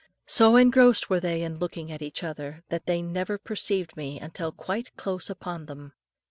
So 0.25 0.55
engrossed 0.55 1.11
were 1.11 1.19
they 1.19 1.43
in 1.43 1.59
looking 1.59 1.91
at 1.91 2.01
each 2.01 2.23
other, 2.23 2.63
that 2.69 2.87
they 2.87 3.03
never 3.03 3.37
perceived 3.37 3.95
me 3.95 4.19
until 4.19 4.51
quite 4.51 4.97
close 4.97 5.29
upon 5.29 5.67
them. 5.67 5.93